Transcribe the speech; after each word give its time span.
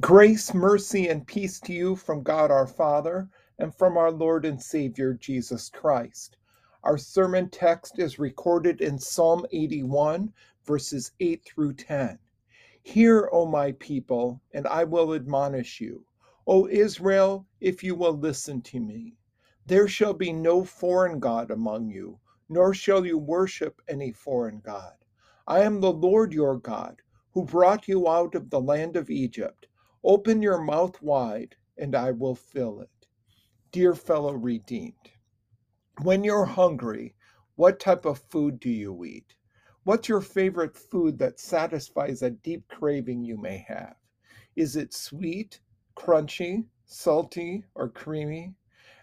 Grace, 0.00 0.52
mercy, 0.52 1.08
and 1.08 1.26
peace 1.26 1.58
to 1.60 1.72
you 1.72 1.96
from 1.96 2.22
God 2.22 2.50
our 2.50 2.66
Father 2.66 3.26
and 3.58 3.74
from 3.74 3.96
our 3.96 4.12
Lord 4.12 4.44
and 4.44 4.62
Savior 4.62 5.14
Jesus 5.14 5.70
Christ. 5.70 6.36
Our 6.84 6.98
sermon 6.98 7.48
text 7.48 7.98
is 7.98 8.18
recorded 8.18 8.82
in 8.82 8.98
Psalm 8.98 9.46
81, 9.50 10.30
verses 10.66 11.12
8 11.20 11.42
through 11.42 11.72
10. 11.72 12.18
Hear, 12.82 13.30
O 13.32 13.46
my 13.46 13.72
people, 13.72 14.42
and 14.52 14.66
I 14.66 14.84
will 14.84 15.14
admonish 15.14 15.80
you. 15.80 16.04
O 16.46 16.68
Israel, 16.68 17.46
if 17.62 17.82
you 17.82 17.94
will 17.94 18.12
listen 18.16 18.60
to 18.62 18.80
me. 18.80 19.16
There 19.64 19.88
shall 19.88 20.12
be 20.12 20.34
no 20.34 20.64
foreign 20.64 21.18
God 21.18 21.50
among 21.50 21.88
you, 21.88 22.20
nor 22.50 22.74
shall 22.74 23.06
you 23.06 23.16
worship 23.16 23.80
any 23.88 24.12
foreign 24.12 24.60
God. 24.60 24.92
I 25.46 25.60
am 25.60 25.80
the 25.80 25.92
Lord 25.92 26.34
your 26.34 26.58
God, 26.58 27.00
who 27.32 27.46
brought 27.46 27.88
you 27.88 28.06
out 28.06 28.34
of 28.34 28.50
the 28.50 28.60
land 28.60 28.94
of 28.94 29.08
Egypt. 29.08 29.66
Open 30.04 30.40
your 30.40 30.60
mouth 30.60 31.02
wide, 31.02 31.56
and 31.76 31.94
I 31.94 32.12
will 32.12 32.36
fill 32.36 32.80
it. 32.80 33.06
Dear 33.72 33.94
fellow 33.94 34.32
redeemed, 34.32 35.10
when 36.02 36.22
you're 36.22 36.44
hungry, 36.44 37.14
what 37.56 37.80
type 37.80 38.04
of 38.04 38.20
food 38.30 38.60
do 38.60 38.70
you 38.70 39.04
eat? 39.04 39.34
What's 39.82 40.08
your 40.08 40.20
favorite 40.20 40.76
food 40.76 41.18
that 41.18 41.40
satisfies 41.40 42.22
a 42.22 42.30
deep 42.30 42.68
craving 42.68 43.24
you 43.24 43.36
may 43.36 43.58
have? 43.66 43.96
Is 44.54 44.76
it 44.76 44.94
sweet, 44.94 45.60
crunchy, 45.96 46.66
salty, 46.84 47.64
or 47.74 47.88
creamy? 47.88 48.54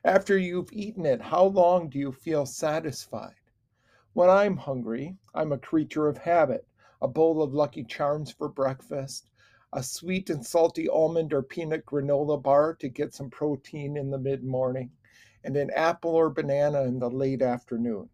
After 0.05 0.38
you've 0.38 0.72
eaten 0.72 1.05
it, 1.05 1.22
how 1.22 1.45
long 1.45 1.89
do 1.89 2.00
you 2.00 2.14
feel 2.14 2.45
satisfied? 2.45 3.36
When 4.14 4.30
I'm 4.30 4.55
hungry, 4.55 5.17
I'm 5.34 5.52
a 5.52 5.58
creature 5.58 6.08
of 6.08 6.17
habit. 6.17 6.66
A 7.02 7.08
bowl 7.08 7.44
of 7.44 7.53
Lucky 7.53 7.84
Charms 7.84 8.31
for 8.31 8.48
breakfast, 8.48 9.30
a 9.74 9.84
sweet 9.84 10.30
and 10.30 10.46
salty 10.46 10.88
almond 10.88 11.34
or 11.34 11.42
peanut 11.42 11.86
granola 11.86 12.42
bar 12.42 12.73
to 12.76 12.88
get 12.88 13.14
some 13.14 13.30
protein 13.30 13.98
in 13.98 14.09
the 14.09 14.17
mid 14.17 14.44
morning, 14.44 14.92
and 15.44 15.58
an 15.58 15.70
apple 15.72 16.12
or 16.12 16.30
banana 16.30 16.84
in 16.84 17.00
the 17.00 17.09
late 17.09 17.42
afternoon. 17.42 18.09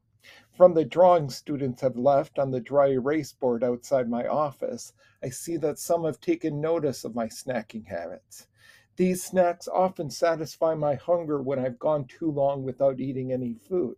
From 0.52 0.74
the 0.74 0.86
drawings 0.86 1.36
students 1.36 1.82
have 1.82 1.98
left 1.98 2.38
on 2.38 2.52
the 2.52 2.60
dry 2.60 2.90
erase 2.90 3.34
board 3.34 3.64
outside 3.64 4.10
my 4.10 4.28
office, 4.28 4.94
I 5.24 5.30
see 5.30 5.58
that 5.58 5.80
some 5.80 6.04
have 6.04 6.20
taken 6.20 6.62
notice 6.62 7.04
of 7.04 7.16
my 7.16 7.28
snacking 7.28 7.88
habits. 7.88 8.48
These 8.98 9.24
snacks 9.24 9.68
often 9.68 10.10
satisfy 10.10 10.76
my 10.76 10.96
hunger 10.96 11.42
when 11.42 11.58
I've 11.58 11.80
gone 11.80 12.06
too 12.06 12.30
long 12.30 12.64
without 12.64 13.00
eating 13.00 13.32
any 13.32 13.54
food. 13.54 13.98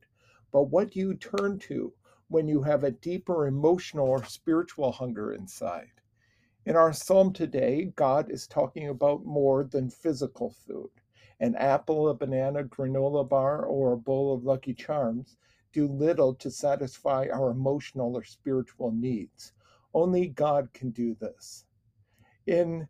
But 0.51 0.65
what 0.65 0.91
do 0.91 0.99
you 0.99 1.15
turn 1.15 1.59
to 1.59 1.93
when 2.29 2.47
you 2.47 2.61
have 2.61 2.83
a 2.83 2.91
deeper 2.91 3.47
emotional 3.47 4.07
or 4.07 4.23
spiritual 4.23 4.91
hunger 4.91 5.33
inside? 5.33 5.91
In 6.65 6.77
our 6.77 6.93
psalm 6.93 7.33
today, 7.33 7.91
God 7.97 8.31
is 8.31 8.47
talking 8.47 8.87
about 8.87 9.25
more 9.25 9.65
than 9.65 9.89
physical 9.89 10.51
food. 10.51 10.91
An 11.41 11.55
apple, 11.55 12.07
a 12.07 12.13
banana, 12.13 12.63
granola 12.63 13.27
bar, 13.27 13.65
or 13.65 13.91
a 13.91 13.97
bowl 13.97 14.33
of 14.33 14.45
Lucky 14.45 14.73
Charms 14.73 15.35
do 15.73 15.85
little 15.85 16.33
to 16.35 16.49
satisfy 16.49 17.27
our 17.27 17.49
emotional 17.49 18.15
or 18.15 18.23
spiritual 18.23 18.91
needs. 18.91 19.51
Only 19.93 20.29
God 20.29 20.71
can 20.71 20.91
do 20.91 21.15
this. 21.15 21.65
In 22.47 22.87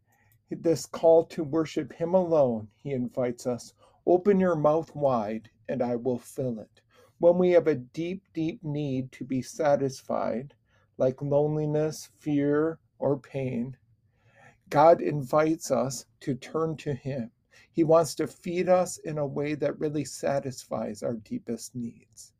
this 0.52 0.86
call 0.86 1.26
to 1.26 1.44
worship 1.44 1.94
Him 1.94 2.14
alone, 2.14 2.68
He 2.78 2.92
invites 2.92 3.48
us 3.48 3.74
open 4.06 4.40
your 4.40 4.56
mouth 4.56 4.94
wide, 4.96 5.50
and 5.68 5.82
I 5.82 5.96
will 5.96 6.20
fill 6.20 6.60
it. 6.60 6.82
When 7.18 7.40
we 7.40 7.50
have 7.52 7.66
a 7.66 7.74
deep, 7.74 8.22
deep 8.34 8.64
need 8.64 9.12
to 9.14 9.24
be 9.24 9.42
satisfied, 9.42 10.54
like 11.00 11.24
loneliness, 11.24 12.12
fear, 12.20 12.78
or 13.04 13.18
pain, 13.20 13.76
God 14.70 15.02
invites 15.02 15.72
us 15.72 16.06
to 16.22 16.36
turn 16.36 16.78
to 16.78 16.94
Him. 16.94 17.32
He 17.70 17.84
wants 17.84 18.16
to 18.16 18.28
feed 18.28 18.70
us 18.70 18.98
in 18.98 19.18
a 19.18 19.28
way 19.28 19.56
that 19.56 19.78
really 19.78 20.06
satisfies 20.06 21.04
our 21.04 21.16
deepest 21.16 21.76
needs. 21.76 22.32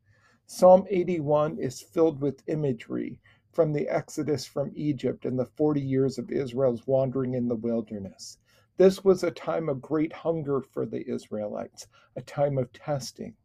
Psalm 0.46 0.86
81 0.88 1.58
is 1.58 1.82
filled 1.82 2.22
with 2.22 2.48
imagery 2.48 3.20
from 3.52 3.74
the 3.74 3.86
exodus 3.88 4.46
from 4.46 4.72
Egypt 4.74 5.26
and 5.26 5.38
the 5.38 5.44
40 5.44 5.82
years 5.82 6.16
of 6.16 6.30
Israel's 6.30 6.86
wandering 6.86 7.34
in 7.34 7.46
the 7.46 7.56
wilderness. 7.56 8.38
This 8.78 9.04
was 9.04 9.22
a 9.22 9.30
time 9.30 9.68
of 9.68 9.82
great 9.82 10.14
hunger 10.14 10.62
for 10.62 10.86
the 10.86 11.06
Israelites, 11.06 11.86
a 12.16 12.22
time 12.22 12.56
of 12.56 12.72
testing. 12.72 13.36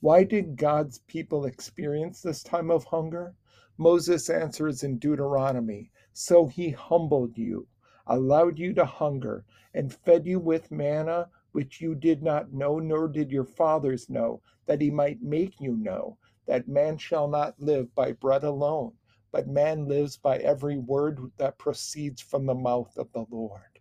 Why 0.00 0.22
did 0.22 0.58
God's 0.58 0.98
people 1.06 1.46
experience 1.46 2.20
this 2.20 2.42
time 2.42 2.70
of 2.70 2.84
hunger? 2.84 3.34
Moses 3.80 4.28
answers 4.28 4.82
in 4.82 4.98
Deuteronomy 4.98 5.92
So 6.20 6.48
he 6.48 6.70
humbled 6.70 7.38
you, 7.38 7.68
allowed 8.04 8.58
you 8.58 8.74
to 8.74 8.84
hunger, 8.84 9.44
and 9.72 9.94
fed 9.94 10.26
you 10.26 10.40
with 10.40 10.72
manna 10.72 11.30
which 11.52 11.80
you 11.80 11.94
did 11.94 12.24
not 12.24 12.52
know, 12.52 12.80
nor 12.80 13.06
did 13.06 13.30
your 13.30 13.44
fathers 13.44 14.10
know, 14.10 14.42
that 14.66 14.80
he 14.80 14.90
might 14.90 15.22
make 15.22 15.60
you 15.60 15.76
know 15.76 16.18
that 16.44 16.66
man 16.66 16.98
shall 16.98 17.28
not 17.28 17.60
live 17.60 17.94
by 17.94 18.10
bread 18.10 18.42
alone, 18.42 18.94
but 19.30 19.46
man 19.46 19.86
lives 19.86 20.16
by 20.16 20.38
every 20.38 20.76
word 20.76 21.30
that 21.36 21.56
proceeds 21.56 22.20
from 22.20 22.46
the 22.46 22.54
mouth 22.54 22.98
of 22.98 23.12
the 23.12 23.24
Lord. 23.30 23.78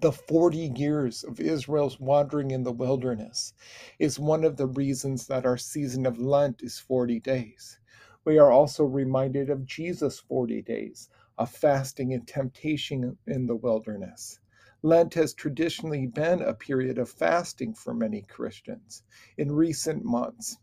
The 0.00 0.10
40 0.10 0.72
years 0.74 1.22
of 1.22 1.38
Israel's 1.38 2.00
wandering 2.00 2.50
in 2.50 2.64
the 2.64 2.72
wilderness 2.72 3.54
is 4.00 4.18
one 4.18 4.42
of 4.42 4.56
the 4.56 4.66
reasons 4.66 5.28
that 5.28 5.46
our 5.46 5.56
season 5.56 6.04
of 6.04 6.18
Lent 6.18 6.64
is 6.64 6.80
40 6.80 7.20
days 7.20 7.78
we 8.28 8.38
are 8.38 8.52
also 8.52 8.84
reminded 8.84 9.48
of 9.48 9.64
Jesus' 9.64 10.20
40 10.20 10.60
days 10.60 11.08
of 11.38 11.50
fasting 11.50 12.12
and 12.12 12.26
temptation 12.26 13.16
in 13.26 13.46
the 13.46 13.56
wilderness. 13.56 14.40
Lent 14.82 15.14
has 15.14 15.34
traditionally 15.34 16.06
been 16.06 16.42
a 16.42 16.52
period 16.54 16.98
of 16.98 17.08
fasting 17.08 17.74
for 17.74 17.94
many 17.94 18.22
Christians. 18.22 19.02
In 19.36 19.50
recent 19.50 20.04
months, 20.04 20.58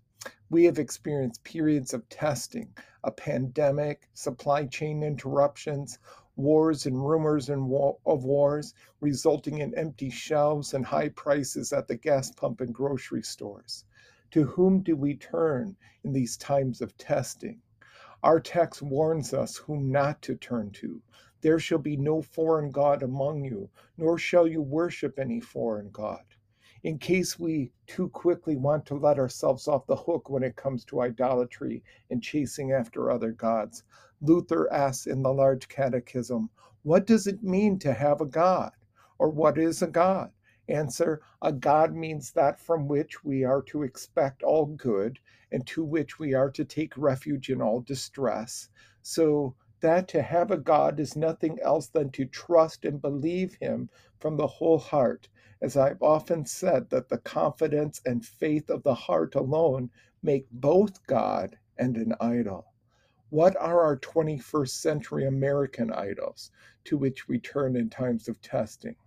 we 0.49 0.65
have 0.65 0.79
experienced 0.79 1.43
periods 1.43 1.93
of 1.93 2.07
testing, 2.09 2.73
a 3.03 3.11
pandemic, 3.11 4.07
supply 4.13 4.65
chain 4.65 5.03
interruptions, 5.03 5.99
wars 6.35 6.85
and 6.85 7.07
rumors 7.07 7.49
of 7.49 8.23
wars, 8.23 8.73
resulting 8.99 9.59
in 9.59 9.73
empty 9.75 10.09
shelves 10.09 10.73
and 10.73 10.85
high 10.85 11.09
prices 11.09 11.71
at 11.73 11.87
the 11.87 11.95
gas 11.95 12.31
pump 12.31 12.61
and 12.61 12.73
grocery 12.73 13.23
stores. 13.23 13.85
To 14.31 14.43
whom 14.43 14.81
do 14.81 14.95
we 14.95 15.15
turn 15.15 15.77
in 16.03 16.11
these 16.11 16.35
times 16.37 16.81
of 16.81 16.97
testing? 16.97 17.61
Our 18.25 18.39
text 18.39 18.81
warns 18.81 19.35
us 19.35 19.57
whom 19.57 19.91
not 19.91 20.23
to 20.23 20.35
turn 20.35 20.71
to. 20.81 21.03
There 21.41 21.59
shall 21.59 21.77
be 21.77 21.95
no 21.95 22.23
foreign 22.23 22.71
God 22.71 23.03
among 23.03 23.45
you, 23.45 23.69
nor 23.99 24.17
shall 24.17 24.47
you 24.47 24.63
worship 24.63 25.19
any 25.19 25.39
foreign 25.39 25.91
God. 25.91 26.23
In 26.83 26.97
case 26.97 27.37
we 27.37 27.71
too 27.85 28.09
quickly 28.09 28.55
want 28.57 28.87
to 28.87 28.95
let 28.95 29.19
ourselves 29.19 29.67
off 29.67 29.85
the 29.85 29.95
hook 29.95 30.27
when 30.27 30.41
it 30.41 30.55
comes 30.55 30.83
to 30.85 31.01
idolatry 31.01 31.83
and 32.09 32.23
chasing 32.23 32.71
after 32.71 33.11
other 33.11 33.31
gods, 33.31 33.83
Luther 34.21 34.73
asks 34.73 35.05
in 35.05 35.21
the 35.21 35.31
Large 35.31 35.67
Catechism, 35.67 36.49
What 36.81 37.05
does 37.05 37.27
it 37.27 37.43
mean 37.43 37.77
to 37.77 37.93
have 37.93 38.21
a 38.21 38.25
God? 38.25 38.71
Or 39.19 39.29
what 39.29 39.59
is 39.59 39.83
a 39.83 39.87
God? 39.87 40.31
Answer 40.67 41.21
A 41.43 41.51
God 41.53 41.93
means 41.93 42.31
that 42.31 42.59
from 42.59 42.87
which 42.87 43.23
we 43.23 43.43
are 43.43 43.61
to 43.67 43.83
expect 43.83 44.41
all 44.41 44.65
good 44.65 45.19
and 45.55 45.65
to 45.65 45.85
which 45.85 46.19
we 46.19 46.33
are 46.33 46.51
to 46.51 46.65
take 46.65 46.97
refuge 46.97 47.49
in 47.49 47.61
all 47.61 47.79
distress. 47.79 48.67
So 49.01 49.55
that 49.79 50.09
to 50.09 50.21
have 50.21 50.51
a 50.51 50.57
God 50.57 50.99
is 50.99 51.15
nothing 51.15 51.57
else 51.61 51.87
than 51.87 52.09
to 52.11 52.25
trust 52.25 52.83
and 52.83 53.01
believe 53.01 53.53
Him 53.53 53.89
from 54.19 54.35
the 54.35 54.47
whole 54.47 54.77
heart. 54.77 55.29
As 55.61 55.77
I've 55.77 56.03
often 56.03 56.45
said, 56.45 56.89
that 56.89 57.07
the 57.07 57.19
confidence 57.19 58.01
and 58.05 58.25
faith 58.25 58.69
of 58.69 58.83
the 58.83 58.93
heart 58.93 59.35
alone 59.35 59.91
make 60.21 60.45
both 60.51 61.07
God 61.07 61.57
and 61.77 61.95
an 61.95 62.15
idol. 62.19 62.73
What 63.29 63.55
are 63.55 63.79
our 63.79 63.97
21st 63.97 64.81
century 64.81 65.25
American 65.25 65.89
idols 65.89 66.51
to 66.83 66.97
which 66.97 67.29
we 67.29 67.39
turn 67.39 67.77
in 67.77 67.89
times 67.89 68.27
of 68.27 68.41
testing? 68.41 68.97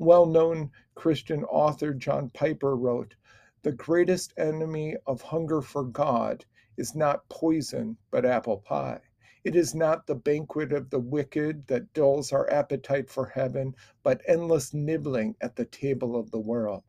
Well 0.00 0.26
known 0.26 0.72
Christian 0.96 1.44
author 1.44 1.94
John 1.94 2.30
Piper 2.30 2.74
wrote 2.74 3.14
The 3.64 3.70
greatest 3.70 4.34
enemy 4.36 4.96
of 5.06 5.22
hunger 5.22 5.60
for 5.60 5.84
God 5.84 6.44
is 6.76 6.96
not 6.96 7.28
poison, 7.28 7.96
but 8.10 8.24
apple 8.24 8.56
pie. 8.56 9.00
It 9.44 9.54
is 9.54 9.72
not 9.72 10.04
the 10.06 10.16
banquet 10.16 10.72
of 10.72 10.90
the 10.90 10.98
wicked 10.98 11.68
that 11.68 11.92
dulls 11.92 12.32
our 12.32 12.50
appetite 12.50 13.08
for 13.08 13.26
heaven, 13.26 13.76
but 14.02 14.20
endless 14.26 14.74
nibbling 14.74 15.36
at 15.40 15.54
the 15.54 15.64
table 15.66 16.16
of 16.16 16.32
the 16.32 16.40
world. 16.40 16.82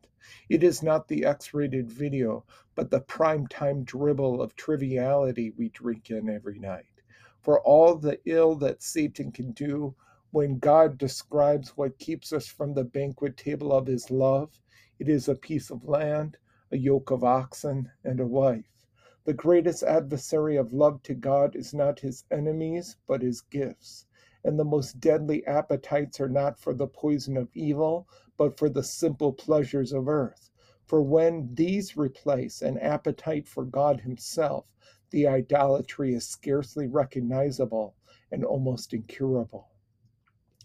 It 0.48 0.64
is 0.64 0.82
not 0.82 1.06
the 1.06 1.24
X 1.24 1.54
rated 1.54 1.92
video, 1.92 2.44
but 2.74 2.90
the 2.90 3.02
prime 3.02 3.46
time 3.46 3.84
dribble 3.84 4.42
of 4.42 4.56
triviality 4.56 5.50
we 5.50 5.68
drink 5.68 6.10
in 6.10 6.28
every 6.28 6.58
night. 6.58 7.02
For 7.40 7.60
all 7.60 7.94
the 7.94 8.18
ill 8.24 8.56
that 8.56 8.82
Satan 8.82 9.30
can 9.30 9.52
do, 9.52 9.94
when 10.32 10.58
God 10.58 10.98
describes 10.98 11.76
what 11.76 12.00
keeps 12.00 12.32
us 12.32 12.48
from 12.48 12.74
the 12.74 12.82
banquet 12.82 13.36
table 13.36 13.72
of 13.72 13.86
his 13.86 14.10
love, 14.10 14.60
it 14.98 15.08
is 15.08 15.28
a 15.28 15.36
piece 15.36 15.70
of 15.70 15.84
land, 15.84 16.36
a 16.74 16.78
yoke 16.78 17.12
of 17.12 17.24
oxen, 17.24 17.90
and 18.04 18.20
a 18.20 18.26
wife. 18.26 18.84
The 19.24 19.34
greatest 19.34 19.84
adversary 19.84 20.56
of 20.56 20.74
love 20.74 21.02
to 21.04 21.14
God 21.14 21.56
is 21.56 21.72
not 21.72 22.00
his 22.00 22.24
enemies, 22.32 22.96
but 23.06 23.22
his 23.22 23.42
gifts. 23.42 24.06
and 24.44 24.58
the 24.58 24.64
most 24.64 25.00
deadly 25.00 25.46
appetites 25.46 26.20
are 26.20 26.28
not 26.28 26.58
for 26.58 26.74
the 26.74 26.88
poison 26.88 27.36
of 27.36 27.48
evil, 27.54 28.08
but 28.36 28.58
for 28.58 28.68
the 28.68 28.82
simple 28.82 29.32
pleasures 29.32 29.92
of 29.92 30.08
earth. 30.08 30.50
For 30.86 31.02
when 31.02 31.54
these 31.54 31.96
replace 31.96 32.62
an 32.62 32.78
appetite 32.78 33.48
for 33.48 33.64
God 33.64 34.00
Himself, 34.02 34.66
the 35.10 35.26
idolatry 35.28 36.14
is 36.14 36.28
scarcely 36.28 36.86
recognizable 36.88 37.96
and 38.32 38.44
almost 38.44 38.92
incurable. 38.92 39.70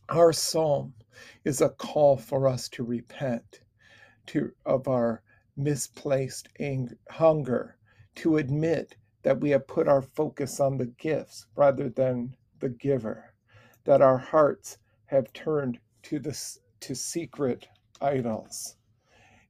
Our 0.09 0.33
psalm 0.33 0.95
is 1.45 1.61
a 1.61 1.69
call 1.69 2.17
for 2.17 2.47
us 2.47 2.69
to 2.69 2.83
repent 2.83 3.61
to, 4.27 4.51
of 4.65 4.87
our 4.87 5.23
misplaced 5.59 6.49
ang- 6.59 6.97
hunger, 7.11 7.77
to 8.15 8.37
admit 8.37 8.97
that 9.23 9.41
we 9.41 9.51
have 9.51 9.67
put 9.67 9.87
our 9.89 10.03
focus 10.03 10.59
on 10.61 10.77
the 10.77 10.87
gifts 10.87 11.47
rather 11.55 11.89
than 11.89 12.35
the 12.61 12.69
giver, 12.69 13.33
that 13.85 14.01
our 14.01 14.19
hearts 14.19 14.79
have 15.07 15.33
turned 15.33 15.79
to 16.03 16.19
the 16.19 16.31
to 16.81 16.95
secret 16.95 17.67
idols. 18.01 18.77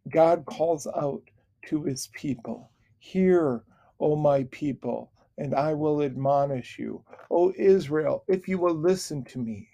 God 0.10 0.46
calls 0.46 0.88
out 0.88 1.24
to 1.68 1.84
his 1.84 2.08
people, 2.14 2.72
Hear, 3.00 3.64
O 4.00 4.16
my 4.18 4.46
people, 4.52 5.12
and 5.38 5.56
I 5.56 5.74
will 5.76 6.04
admonish 6.04 6.80
you. 6.80 7.04
O 7.32 7.54
Israel, 7.58 8.24
if 8.28 8.48
you 8.48 8.60
will 8.60 8.76
listen 8.76 9.24
to 9.26 9.40
me. 9.40 9.70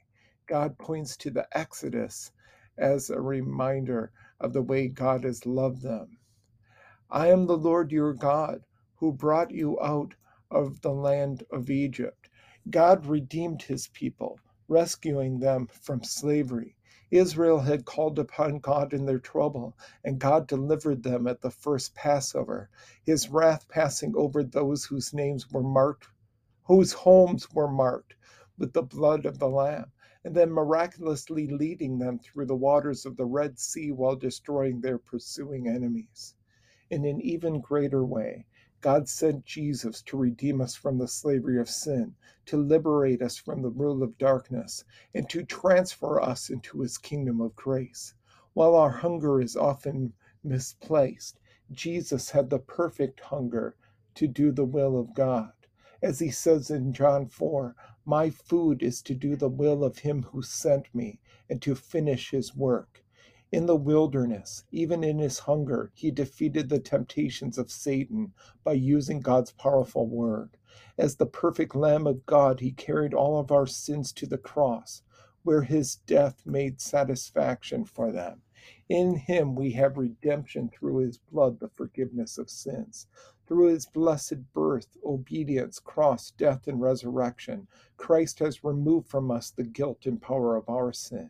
God 0.47 0.77
points 0.79 1.17
to 1.17 1.31
the 1.31 1.47
Exodus 1.57 2.31
as 2.77 3.09
a 3.09 3.21
reminder 3.21 4.11
of 4.41 4.53
the 4.53 4.61
way 4.63 4.87
God 4.89 5.23
has 5.25 5.45
loved 5.45 5.81
them. 5.83 6.17
I 7.11 7.27
am 7.27 7.45
the 7.45 7.57
Lord 7.57 7.91
your 7.91 8.13
God 8.13 8.65
who 8.95 9.13
brought 9.13 9.51
you 9.51 9.79
out 9.79 10.15
of 10.49 10.81
the 10.81 10.93
land 10.93 11.43
of 11.51 11.69
Egypt. 11.69 12.29
God 12.69 13.05
redeemed 13.05 13.61
his 13.61 13.87
people, 13.89 14.39
rescuing 14.67 15.39
them 15.39 15.67
from 15.67 16.03
slavery. 16.03 16.75
Israel 17.11 17.59
had 17.59 17.85
called 17.85 18.17
upon 18.17 18.59
God 18.59 18.93
in 18.93 19.05
their 19.05 19.19
trouble, 19.19 19.77
and 20.03 20.19
God 20.19 20.47
delivered 20.47 21.03
them 21.03 21.27
at 21.27 21.41
the 21.41 21.51
first 21.51 21.93
Passover, 21.95 22.69
his 23.03 23.29
wrath 23.29 23.67
passing 23.69 24.15
over 24.15 24.43
those 24.43 24.85
whose 24.85 25.13
names 25.13 25.51
were 25.51 25.63
marked, 25.63 26.07
whose 26.63 26.93
homes 26.93 27.53
were 27.53 27.69
marked 27.69 28.15
with 28.57 28.73
the 28.73 28.83
blood 28.83 29.25
of 29.25 29.39
the 29.39 29.49
Lamb 29.49 29.91
and 30.25 30.35
then 30.35 30.51
miraculously 30.51 31.47
leading 31.47 31.99
them 31.99 32.17
through 32.19 32.47
the 32.47 32.55
waters 32.55 33.05
of 33.05 33.15
the 33.15 33.25
Red 33.25 33.59
Sea 33.59 33.91
while 33.91 34.15
destroying 34.15 34.81
their 34.81 34.97
pursuing 34.97 35.67
enemies. 35.67 36.33
In 36.91 37.03
an 37.03 37.19
even 37.19 37.61
greater 37.61 38.05
way, 38.05 38.45
God 38.79 39.09
sent 39.09 39.45
Jesus 39.45 40.03
to 40.03 40.17
redeem 40.17 40.61
us 40.61 40.75
from 40.75 40.99
the 40.99 41.07
slavery 41.07 41.59
of 41.59 41.67
sin, 41.67 42.15
to 42.45 42.57
liberate 42.57 43.23
us 43.23 43.37
from 43.37 43.63
the 43.63 43.71
rule 43.71 44.03
of 44.03 44.19
darkness, 44.19 44.83
and 45.13 45.27
to 45.29 45.43
transfer 45.43 46.21
us 46.21 46.51
into 46.51 46.81
his 46.81 46.99
kingdom 46.99 47.41
of 47.41 47.55
grace. 47.55 48.13
While 48.53 48.75
our 48.75 48.91
hunger 48.91 49.41
is 49.41 49.55
often 49.55 50.13
misplaced, 50.43 51.39
Jesus 51.71 52.29
had 52.29 52.51
the 52.51 52.59
perfect 52.59 53.19
hunger 53.19 53.75
to 54.13 54.27
do 54.27 54.51
the 54.51 54.65
will 54.65 54.99
of 54.99 55.15
God. 55.15 55.53
As 56.03 56.19
he 56.19 56.29
says 56.29 56.69
in 56.69 56.93
John 56.93 57.25
4, 57.25 57.75
my 58.05 58.29
food 58.29 58.83
is 58.83 59.01
to 59.01 59.15
do 59.15 59.35
the 59.35 59.49
will 59.49 59.83
of 59.83 59.97
him 59.97 60.21
who 60.21 60.43
sent 60.43 60.93
me 60.93 61.19
and 61.49 61.59
to 61.63 61.73
finish 61.73 62.29
his 62.29 62.55
work. 62.55 63.03
In 63.55 63.67
the 63.67 63.77
wilderness, 63.77 64.65
even 64.69 65.01
in 65.01 65.17
his 65.17 65.39
hunger, 65.39 65.89
he 65.93 66.11
defeated 66.11 66.67
the 66.67 66.77
temptations 66.77 67.57
of 67.57 67.71
Satan 67.71 68.33
by 68.65 68.73
using 68.73 69.21
God's 69.21 69.53
powerful 69.53 70.05
word. 70.07 70.57
As 70.97 71.15
the 71.15 71.25
perfect 71.25 71.73
Lamb 71.73 72.05
of 72.05 72.25
God, 72.25 72.59
he 72.59 72.73
carried 72.73 73.13
all 73.13 73.39
of 73.39 73.53
our 73.53 73.65
sins 73.65 74.11
to 74.11 74.27
the 74.27 74.37
cross, 74.37 75.03
where 75.43 75.61
his 75.61 75.95
death 75.95 76.45
made 76.45 76.81
satisfaction 76.81 77.85
for 77.85 78.11
them. 78.11 78.41
In 78.89 79.15
him 79.15 79.55
we 79.55 79.71
have 79.71 79.95
redemption 79.95 80.67
through 80.67 80.97
his 80.97 81.17
blood, 81.17 81.61
the 81.61 81.69
forgiveness 81.69 82.37
of 82.37 82.49
sins. 82.49 83.07
Through 83.47 83.67
his 83.67 83.85
blessed 83.85 84.51
birth, 84.53 84.97
obedience, 85.05 85.79
cross, 85.79 86.31
death, 86.31 86.67
and 86.67 86.81
resurrection, 86.81 87.69
Christ 87.95 88.39
has 88.39 88.65
removed 88.65 89.07
from 89.07 89.31
us 89.31 89.49
the 89.49 89.63
guilt 89.63 90.05
and 90.05 90.21
power 90.21 90.57
of 90.57 90.67
our 90.67 90.91
sin. 90.91 91.29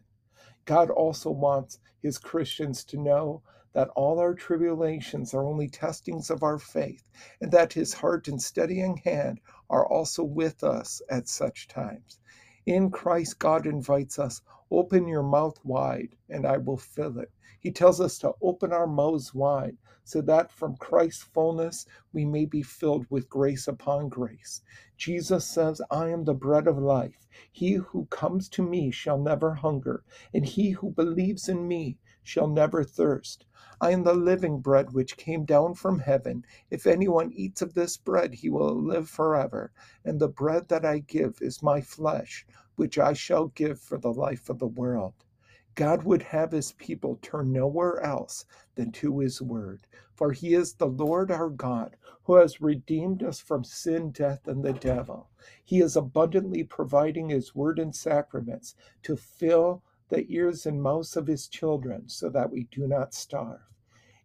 God 0.65 0.89
also 0.89 1.31
wants 1.31 1.79
his 2.01 2.17
Christians 2.17 2.83
to 2.85 2.97
know 2.97 3.43
that 3.73 3.89
all 3.89 4.19
our 4.19 4.33
tribulations 4.33 5.33
are 5.33 5.45
only 5.45 5.67
testings 5.69 6.29
of 6.29 6.43
our 6.43 6.59
faith, 6.59 7.09
and 7.41 7.51
that 7.51 7.73
his 7.73 7.93
heart 7.93 8.27
and 8.27 8.41
steadying 8.41 8.97
hand 8.97 9.41
are 9.69 9.85
also 9.85 10.23
with 10.23 10.63
us 10.63 11.01
at 11.09 11.27
such 11.27 11.67
times. 11.67 12.19
In 12.65 12.89
Christ, 12.89 13.37
God 13.37 13.67
invites 13.67 14.17
us, 14.17 14.41
open 14.71 15.07
your 15.07 15.21
mouth 15.21 15.63
wide, 15.63 16.15
and 16.29 16.47
I 16.47 16.57
will 16.57 16.77
fill 16.77 17.19
it. 17.19 17.31
He 17.59 17.71
tells 17.71 18.01
us 18.01 18.17
to 18.19 18.33
open 18.41 18.73
our 18.73 18.87
mouths 18.87 19.35
wide 19.35 19.77
so 20.03 20.21
that 20.21 20.51
from 20.51 20.77
Christ's 20.77 21.23
fullness 21.23 21.85
we 22.13 22.25
may 22.25 22.45
be 22.45 22.63
filled 22.63 23.05
with 23.09 23.29
grace 23.29 23.67
upon 23.67 24.09
grace. 24.09 24.61
Jesus 24.97 25.45
says, 25.45 25.81
I 25.91 26.09
am 26.09 26.23
the 26.23 26.33
bread 26.33 26.67
of 26.67 26.77
life. 26.77 27.27
He 27.51 27.73
who 27.73 28.05
comes 28.05 28.49
to 28.49 28.63
me 28.63 28.91
shall 28.91 29.17
never 29.17 29.53
hunger, 29.53 30.03
and 30.33 30.45
he 30.45 30.71
who 30.71 30.89
believes 30.91 31.49
in 31.49 31.67
me 31.67 31.97
shall 32.23 32.47
never 32.47 32.83
thirst. 32.83 33.45
I 33.81 33.91
am 33.91 34.03
the 34.03 34.13
living 34.13 34.59
bread 34.59 34.93
which 34.93 35.17
came 35.17 35.43
down 35.43 35.73
from 35.73 35.99
heaven. 35.99 36.45
If 36.69 36.87
anyone 36.87 37.31
eats 37.33 37.61
of 37.61 37.73
this 37.73 37.97
bread, 37.97 38.35
he 38.35 38.49
will 38.49 38.73
live 38.73 39.09
forever. 39.09 39.71
And 40.03 40.19
the 40.19 40.29
bread 40.29 40.69
that 40.69 40.85
I 40.85 40.99
give 40.99 41.41
is 41.41 41.61
my 41.61 41.81
flesh, 41.81 42.45
which 42.75 42.97
I 42.97 43.13
shall 43.13 43.47
give 43.47 43.79
for 43.79 43.97
the 43.97 44.13
life 44.13 44.49
of 44.49 44.59
the 44.59 44.67
world. 44.67 45.13
God 45.75 46.03
would 46.03 46.21
have 46.21 46.53
his 46.53 46.71
people 46.71 47.19
turn 47.21 47.51
nowhere 47.51 47.99
else 47.99 48.45
than 48.75 48.93
to 48.93 49.19
his 49.19 49.41
word. 49.41 49.87
For 50.13 50.31
he 50.31 50.53
is 50.53 50.73
the 50.75 50.87
Lord 50.87 51.29
our 51.29 51.49
God, 51.49 51.97
who 52.23 52.35
has 52.35 52.61
redeemed 52.61 53.21
us 53.23 53.41
from 53.41 53.65
sin, 53.65 54.11
death, 54.11 54.47
and 54.47 54.63
the 54.63 54.71
devil. 54.71 55.27
He 55.65 55.81
is 55.81 55.97
abundantly 55.97 56.63
providing 56.63 57.27
his 57.27 57.53
word 57.53 57.77
and 57.77 57.93
sacraments 57.93 58.75
to 59.03 59.17
fill 59.17 59.83
the 60.09 60.25
ears 60.29 60.65
and 60.65 60.81
mouths 60.81 61.17
of 61.17 61.27
his 61.27 61.47
children 61.47 62.07
so 62.07 62.29
that 62.29 62.51
we 62.51 62.65
do 62.71 62.87
not 62.87 63.13
starve. 63.13 63.61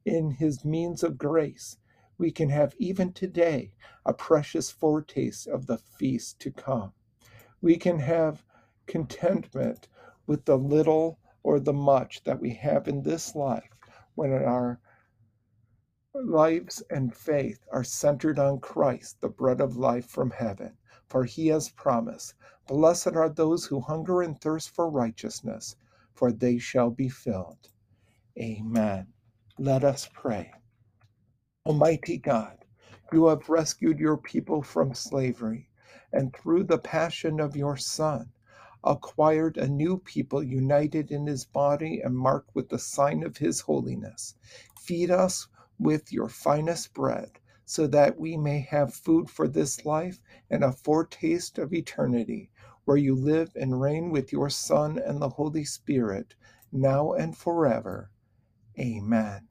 In 0.05 0.33
his 0.33 0.65
means 0.65 1.03
of 1.03 1.19
grace, 1.19 1.79
we 2.19 2.31
can 2.31 2.51
have 2.51 2.75
even 2.79 3.13
today 3.13 3.73
a 4.05 4.13
precious 4.13 4.71
foretaste 4.71 5.47
of 5.47 5.67
the 5.67 5.79
feast 5.79 6.39
to 6.41 6.51
come. 6.51 6.93
We 7.63 7.77
can 7.77 7.99
have 8.01 8.45
contentment 8.87 9.89
with 10.27 10.45
the 10.45 10.59
little 10.59 11.19
or 11.43 11.61
the 11.61 11.73
much 11.73 12.25
that 12.25 12.41
we 12.41 12.55
have 12.55 12.89
in 12.89 13.03
this 13.03 13.35
life 13.35 13.71
when 14.15 14.33
our 14.33 14.81
lives 16.15 16.83
and 16.91 17.15
faith 17.15 17.65
are 17.73 17.85
centered 17.85 18.39
on 18.39 18.61
Christ, 18.61 19.21
the 19.21 19.29
bread 19.29 19.61
of 19.61 19.77
life 19.77 20.07
from 20.07 20.31
heaven. 20.31 20.77
For 21.11 21.25
he 21.25 21.49
has 21.49 21.71
promised, 21.71 22.35
Blessed 22.69 23.09
are 23.17 23.29
those 23.29 23.67
who 23.67 23.81
hunger 23.81 24.23
and 24.23 24.41
thirst 24.41 24.71
for 24.71 24.91
righteousness, 24.91 25.77
for 26.15 26.33
they 26.33 26.59
shall 26.59 26.91
be 26.91 27.11
filled. 27.11 27.69
Amen. 28.39 29.09
Let 29.59 29.85
us 29.85 30.09
pray. 30.15 30.53
Almighty 31.67 32.19
God, 32.19 32.65
you 33.13 33.27
have 33.27 33.51
rescued 33.51 33.99
your 34.01 34.19
people 34.19 34.63
from 34.63 34.95
slavery, 34.95 35.69
and 36.13 36.35
through 36.35 36.65
the 36.65 36.79
passion 36.79 37.41
of 37.41 37.57
your 37.57 37.77
Son, 37.77 38.33
acquired 38.85 39.59
a 39.59 39.69
new 39.69 39.99
people 39.99 40.43
united 40.43 41.11
in 41.11 41.27
his 41.27 41.45
body 41.45 42.03
and 42.03 42.17
marked 42.17 42.55
with 42.55 42.71
the 42.71 42.79
sign 42.79 43.25
of 43.25 43.39
his 43.39 43.61
holiness. 43.63 44.37
Feed 44.81 45.11
us 45.11 45.49
with 45.79 46.13
your 46.13 46.29
finest 46.29 46.95
bread, 46.95 47.40
so 47.71 47.87
that 47.87 48.19
we 48.19 48.37
may 48.37 48.59
have 48.59 48.93
food 48.93 49.31
for 49.31 49.47
this 49.47 49.85
life 49.85 50.21
and 50.51 50.65
a 50.65 50.73
foretaste 50.73 51.57
of 51.57 51.73
eternity, 51.73 52.51
where 52.85 52.97
you 52.97 53.15
live 53.15 53.53
and 53.55 53.81
reign 53.81 54.11
with 54.11 54.33
your 54.33 54.51
Son 54.51 54.99
and 54.99 55.23
the 55.23 55.29
Holy 55.29 55.65
Spirit, 55.65 56.35
now 56.73 57.13
and 57.13 57.37
forever. 57.37 58.11
Amen. 58.77 59.47